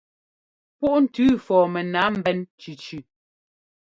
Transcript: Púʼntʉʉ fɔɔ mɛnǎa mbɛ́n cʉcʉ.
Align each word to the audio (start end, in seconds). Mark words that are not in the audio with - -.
Púʼntʉʉ 0.79 1.31
fɔɔ 1.45 1.63
mɛnǎa 1.73 2.07
mbɛ́n 2.17 2.39
cʉcʉ. 2.59 2.97